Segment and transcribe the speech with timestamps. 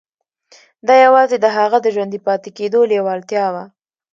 [0.87, 3.65] دا یوازې د هغه د ژوندي پاتې کېدو لېوالتیا وه